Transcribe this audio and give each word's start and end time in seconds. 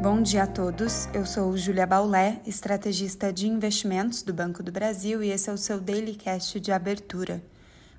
Bom 0.00 0.22
dia 0.22 0.44
a 0.44 0.46
todos. 0.46 1.08
Eu 1.12 1.26
sou 1.26 1.56
Julia 1.56 1.84
Baulé, 1.84 2.40
estrategista 2.46 3.32
de 3.32 3.48
investimentos 3.48 4.22
do 4.22 4.32
Banco 4.32 4.62
do 4.62 4.70
Brasil 4.70 5.24
e 5.24 5.30
esse 5.30 5.50
é 5.50 5.52
o 5.52 5.58
seu 5.58 5.80
Daily 5.80 6.14
Cast 6.14 6.60
de 6.60 6.70
abertura. 6.70 7.42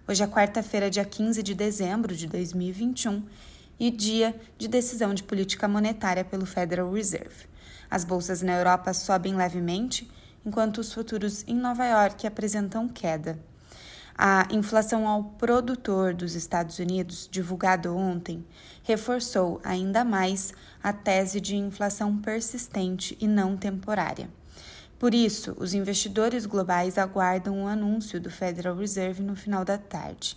Hoje 0.07 0.23
é 0.23 0.27
quarta-feira, 0.27 0.89
dia 0.89 1.03
15 1.03 1.43
de 1.43 1.53
dezembro 1.53 2.15
de 2.15 2.25
2021 2.25 3.21
e 3.77 3.91
dia 3.91 4.33
de 4.57 4.69
decisão 4.69 5.13
de 5.13 5.23
política 5.23 5.67
monetária 5.67 6.23
pelo 6.23 6.45
Federal 6.45 6.89
Reserve. 6.89 7.47
As 7.91 8.05
bolsas 8.05 8.41
na 8.41 8.55
Europa 8.55 8.93
sobem 8.93 9.35
levemente, 9.35 10.09
enquanto 10.45 10.77
os 10.77 10.93
futuros 10.93 11.43
em 11.49 11.55
Nova 11.55 11.85
York 11.85 12.25
apresentam 12.25 12.87
queda. 12.87 13.37
A 14.21 14.45
inflação 14.51 15.07
ao 15.07 15.23
produtor 15.23 16.13
dos 16.13 16.35
Estados 16.35 16.77
Unidos, 16.77 17.29
divulgado 17.31 17.95
ontem, 17.95 18.45
reforçou 18.83 19.61
ainda 19.63 20.03
mais 20.03 20.53
a 20.83 20.91
tese 20.91 21.39
de 21.39 21.55
inflação 21.55 22.17
persistente 22.17 23.17
e 23.21 23.25
não 23.25 23.55
temporária. 23.55 24.29
Por 24.99 25.13
isso, 25.13 25.55
os 25.57 25.73
investidores 25.73 26.45
globais 26.45 26.97
aguardam 26.97 27.63
o 27.63 27.67
anúncio 27.67 28.19
do 28.19 28.29
Federal 28.29 28.75
Reserve 28.75 29.23
no 29.23 29.37
final 29.37 29.63
da 29.63 29.77
tarde. 29.77 30.35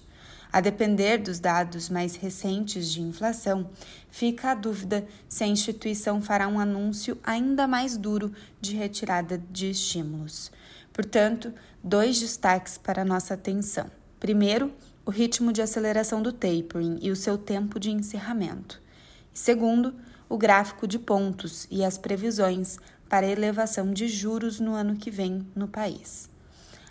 A 0.53 0.61
depender 0.61 1.19
dos 1.19 1.41
dados 1.41 1.89
mais 1.89 2.15
recentes 2.15 2.89
de 2.89 3.03
inflação, 3.03 3.69
fica 4.09 4.53
a 4.53 4.55
dúvida 4.55 5.05
se 5.29 5.43
a 5.43 5.49
instituição 5.49 6.23
fará 6.23 6.47
um 6.47 6.61
anúncio 6.61 7.19
ainda 7.25 7.67
mais 7.67 7.97
duro 7.97 8.33
de 8.61 8.77
retirada 8.77 9.43
de 9.51 9.71
estímulos. 9.71 10.53
Portanto, 10.93 11.53
dois 11.83 12.21
destaques 12.21 12.77
para 12.77 13.05
nossa 13.05 13.35
atenção. 13.35 13.91
Primeiro, 14.21 14.73
o 15.05 15.11
ritmo 15.11 15.53
de 15.53 15.63
aceleração 15.63 16.23
do 16.23 16.33
tapering 16.33 16.99
e 17.01 17.11
o 17.11 17.17
seu 17.17 17.37
tempo 17.37 17.81
de 17.81 17.91
encerramento. 17.91 18.81
E 19.35 19.39
segundo, 19.39 19.95
o 20.29 20.37
gráfico 20.37 20.87
de 20.87 20.99
pontos 20.99 21.67
e 21.71 21.85
as 21.85 21.99
previsões 21.99 22.79
para 23.09 23.27
elevação 23.27 23.93
de 23.93 24.07
juros 24.09 24.61
no 24.61 24.75
ano 24.75 24.97
que 24.97 25.11
vem 25.11 25.47
no 25.55 25.67
país. 25.67 26.31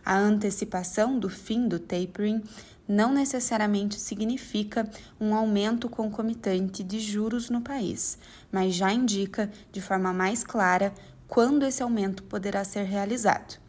A 0.03 0.17
antecipação 0.17 1.17
do 1.17 1.29
fim 1.29 1.67
do 1.67 1.79
tapering 1.79 2.43
não 2.87 3.13
necessariamente 3.13 3.99
significa 3.99 4.89
um 5.19 5.33
aumento 5.33 5.87
concomitante 5.87 6.83
de 6.83 6.99
juros 6.99 7.49
no 7.49 7.61
país, 7.61 8.17
mas 8.51 8.73
já 8.73 8.91
indica 8.91 9.49
de 9.71 9.79
forma 9.79 10.11
mais 10.11 10.43
clara 10.43 10.91
quando 11.27 11.63
esse 11.63 11.81
aumento 11.81 12.23
poderá 12.23 12.63
ser 12.63 12.83
realizado. 12.83 13.60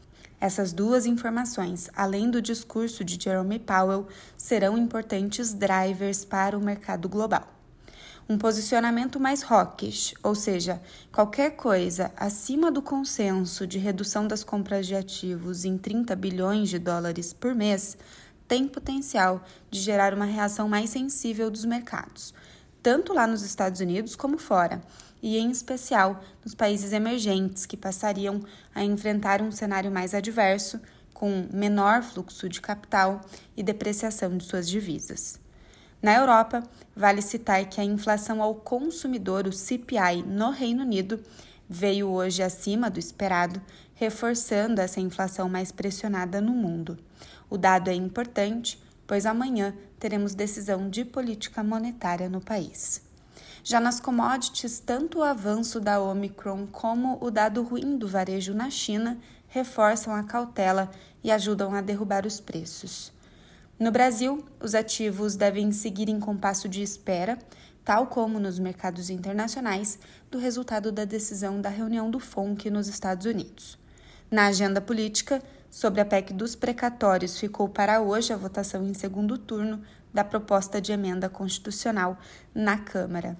Essas 0.43 0.73
duas 0.73 1.07
informações, 1.07 1.89
além 1.95 2.29
do 2.29 2.43
discurso 2.43 3.05
de 3.05 3.17
Jerome 3.17 3.61
Powell, 3.61 4.09
serão 4.37 4.77
importantes 4.77 5.55
drivers 5.55 6.25
para 6.25 6.59
o 6.59 6.61
mercado 6.61 7.09
global. 7.09 7.47
Um 8.29 8.37
posicionamento 8.37 9.21
mais 9.21 9.45
hawkish, 9.49 10.17
ou 10.21 10.35
seja, 10.35 10.83
qualquer 11.13 11.51
coisa 11.51 12.11
acima 12.17 12.73
do 12.73 12.83
consenso 12.83 13.69
de 13.69 13.79
redução 13.79 14.27
das 14.27 14.43
compras 14.43 14.85
de 14.85 14.97
ativos 14.97 15.65
em 15.65 15.79
30 15.79 16.17
bilhões 16.17 16.69
de 16.69 16.81
dólares 16.81 17.33
por 17.33 17.55
mês, 17.55 17.97
tem 18.49 18.67
potencial 18.67 19.45
de 19.71 19.79
gerar 19.79 20.13
uma 20.13 20.25
reação 20.25 20.69
mais 20.69 20.91
sensível 20.91 21.53
dos 21.53 21.65
mercados, 21.65 22.35
tanto 22.83 23.13
lá 23.13 23.27
nos 23.27 23.43
Estados 23.43 23.81
Unidos 23.81 24.17
como 24.17 24.39
fora, 24.39 24.81
e 25.23 25.39
em 25.39 25.51
especial 25.51 26.23
nos 26.45 26.55
países 26.55 26.93
emergentes 26.93 27.65
que 27.65 27.77
passariam 27.77 28.43
a 28.75 28.83
enfrentar 28.83 29.41
um 29.41 29.53
cenário 29.53 29.91
mais 29.91 30.15
adverso, 30.15 30.81
com 31.15 31.47
menor 31.53 32.03
fluxo 32.03 32.49
de 32.49 32.61
capital 32.61 33.21
e 33.57 33.63
depreciação 33.63 34.37
de 34.37 34.45
suas 34.45 34.69
divisas. 34.69 35.39
Na 36.03 36.17
Europa, 36.17 36.65
vale 36.97 37.23
citar 37.23 37.65
que 37.67 37.81
a 37.81 37.85
inflação 37.85 38.43
ao 38.43 38.57
consumidor, 38.57 39.47
o 39.47 39.53
CPI, 39.53 40.25
no 40.27 40.51
Reino 40.51 40.83
Unido, 40.83 41.21
veio 41.69 42.09
hoje 42.09 42.43
acima 42.43 42.91
do 42.91 42.99
esperado, 42.99 43.63
reforçando 43.95 44.81
essa 44.81 45.01
inflação 45.01 45.49
mais 45.49 45.71
pressionada 45.71 46.41
no 46.41 46.51
mundo. 46.51 46.99
O 47.49 47.57
dado 47.57 47.89
é 47.89 47.95
importante, 47.95 48.83
pois 49.13 49.27
amanhã 49.27 49.75
teremos 50.01 50.33
decisão 50.35 50.89
de 50.89 51.05
política 51.05 51.63
monetária 51.63 52.31
no 52.31 52.41
país. 52.41 53.03
Já 53.63 53.79
nas 53.79 54.01
commodities, 54.01 54.81
tanto 54.81 55.19
o 55.19 55.23
avanço 55.23 55.79
da 55.79 56.01
Omicron 56.01 56.67
como 56.67 57.19
o 57.21 57.31
dado 57.31 57.63
ruim 57.63 57.99
do 57.99 58.09
varejo 58.09 58.55
na 58.55 58.71
China 58.71 59.19
reforçam 59.49 60.15
a 60.15 60.23
cautela 60.25 60.91
e 61.23 61.31
ajudam 61.31 61.75
a 61.75 61.83
derrubar 61.83 62.25
os 62.25 62.41
preços. 62.41 63.13
No 63.79 63.93
Brasil, 63.93 64.47
os 64.59 64.75
ativos 64.75 65.37
devem 65.37 65.73
seguir 65.73 66.09
em 66.09 66.19
compasso 66.19 66.67
de 66.67 66.81
espera, 66.81 67.39
tal 67.85 68.07
como 68.07 68.41
nos 68.41 68.59
mercados 68.59 69.11
internacionais, 69.11 69.99
do 70.31 70.39
resultado 70.39 70.91
da 70.91 71.05
decisão 71.05 71.61
da 71.61 71.69
reunião 71.69 72.11
do 72.11 72.19
FONC 72.19 72.71
nos 72.71 72.89
Estados 72.89 73.27
Unidos. 73.27 73.79
Na 74.31 74.47
agenda 74.47 74.81
política, 74.81 75.43
sobre 75.73 76.01
a 76.03 76.05
PEC 76.05 76.35
dos 76.35 76.55
precatórios, 76.55 77.39
ficou 77.39 77.67
para 77.67 78.03
hoje 78.03 78.31
a 78.31 78.37
votação 78.37 78.87
em 78.87 78.93
segundo 78.93 79.39
turno 79.39 79.81
da 80.13 80.23
proposta 80.23 80.83
de 80.83 80.93
emenda 80.93 81.31
constitucional 81.31 82.19
na 82.55 82.77
Câmara. 82.77 83.39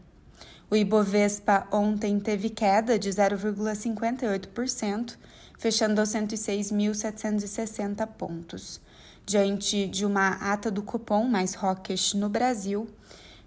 O 0.71 0.77
Ibovespa 0.77 1.69
ontem 1.71 2.19
teve 2.19 2.49
queda 2.49 2.99
de 2.99 3.11
0,58%, 3.11 5.19
fechando 5.59 6.01
aos 6.01 6.09
106.760 6.09 8.07
pontos. 8.07 8.81
Diante 9.27 9.87
de 9.87 10.07
uma 10.07 10.31
ata 10.31 10.71
do 10.71 10.83
cupom 10.83 11.29
mais 11.29 11.55
hawkish 11.55 12.15
no 12.15 12.31
Brasil, 12.31 12.89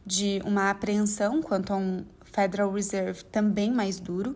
de 0.06 0.44
uma 0.46 0.70
apreensão 0.70 1.42
quanto 1.42 1.74
a 1.74 1.76
um 1.76 2.06
Federal 2.24 2.72
Reserve 2.72 3.24
também 3.26 3.72
mais 3.72 4.00
duro 4.00 4.36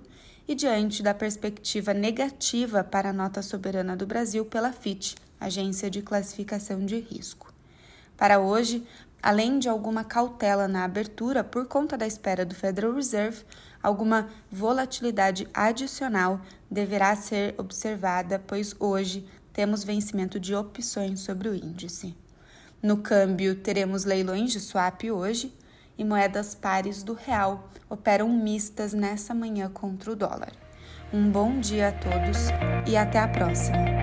e 0.50 0.56
diante 0.56 1.02
da 1.02 1.14
perspectiva 1.14 1.94
negativa 1.94 2.84
para 2.84 3.12
a 3.12 3.14
nota 3.14 3.42
soberana 3.42 3.96
do 3.96 4.06
Brasil 4.06 4.44
pela 4.44 4.74
FIT, 4.74 5.16
Agência 5.40 5.90
de 5.90 6.02
Classificação 6.02 6.86
de 6.86 7.00
Risco. 7.00 7.54
Para 8.18 8.40
hoje, 8.40 8.84
Além 9.22 9.60
de 9.60 9.68
alguma 9.68 10.06
cautela 10.06 10.66
na 10.66 10.86
abertura 10.86 11.44
por 11.44 11.66
conta 11.66 11.98
da 11.98 12.08
espera 12.08 12.46
do 12.46 12.56
Federal 12.56 12.94
Reserve, 12.94 13.44
alguma 13.84 14.30
volatilidade 14.50 15.46
adicional 15.54 16.40
deverá 16.72 17.14
ser 17.18 17.54
observada, 17.58 18.42
pois 18.48 18.74
hoje 18.80 19.28
temos 19.52 19.84
vencimento 19.84 20.40
de 20.40 20.56
opções 20.56 21.20
sobre 21.20 21.50
o 21.50 21.56
índice. 21.56 22.16
No 22.82 23.00
câmbio, 23.00 23.56
teremos 23.56 24.06
leilões 24.06 24.54
de 24.54 24.62
swap 24.62 25.04
hoje 25.12 25.54
e 26.00 26.06
moedas 26.06 26.56
pares 26.56 27.04
do 27.04 27.14
real 27.14 27.70
operam 27.90 28.30
mistas 28.30 28.94
nessa 28.94 29.36
manhã 29.36 29.70
contra 29.70 30.10
o 30.12 30.16
dólar. 30.16 30.54
Um 31.12 31.30
bom 31.30 31.60
dia 31.60 31.90
a 31.90 31.92
todos 31.92 32.48
e 32.88 32.96
até 32.96 33.20
a 33.20 33.28
próxima! 33.28 33.99